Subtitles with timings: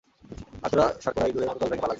[0.63, 1.89] আর তোরা শার্করা ইঁদুরের মতো দল ভেঙে পালাবি।